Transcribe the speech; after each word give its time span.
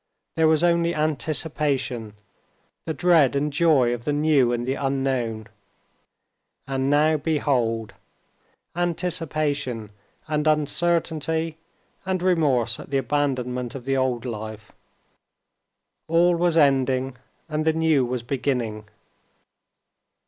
There 0.35 0.47
was 0.47 0.63
only 0.63 0.95
anticipation, 0.95 2.15
the 2.87 2.93
dread 2.95 3.35
and 3.35 3.53
joy 3.53 3.93
of 3.93 4.03
the 4.03 4.11
new 4.11 4.51
and 4.51 4.65
the 4.67 4.73
unknown. 4.73 5.45
And 6.65 6.89
now 6.89 7.17
behold—anticipation 7.17 9.91
and 10.27 10.47
uncertainty 10.47 11.59
and 12.03 12.23
remorse 12.23 12.79
at 12.79 12.89
the 12.89 12.97
abandonment 12.97 13.75
of 13.75 13.85
the 13.85 13.95
old 13.95 14.25
life—all 14.25 16.35
was 16.35 16.57
ending, 16.57 17.15
and 17.47 17.63
the 17.63 17.73
new 17.73 18.03
was 18.03 18.23
beginning. 18.23 18.85